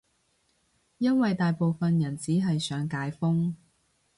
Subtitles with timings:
[0.97, 3.55] 因爲大部分人只係想解封